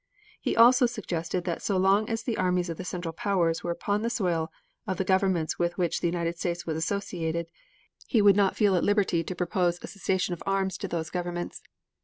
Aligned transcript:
He 0.39 0.55
also 0.57 0.87
suggested 0.87 1.43
that 1.43 1.61
so 1.61 1.77
long 1.77 2.09
as 2.09 2.23
the 2.23 2.35
armies 2.35 2.71
of 2.71 2.77
the 2.77 2.83
Central 2.83 3.13
Powers 3.13 3.63
were 3.63 3.69
upon 3.69 4.01
the 4.01 4.09
soil 4.09 4.51
of 4.87 4.97
the 4.97 5.03
governments 5.03 5.59
with 5.59 5.77
which 5.77 5.99
the 6.01 6.07
United 6.07 6.39
States 6.39 6.65
was 6.65 6.75
associated, 6.75 7.45
he 8.07 8.19
would 8.19 8.35
not 8.35 8.55
feel 8.57 8.75
at 8.75 8.83
liberty 8.83 9.23
to 9.23 9.35
propose 9.35 9.77
a 9.83 9.85
cessation 9.85 10.33
of 10.33 10.41
arms 10.47 10.75
to 10.79 10.87
those 10.87 11.11
governments. 11.11 11.61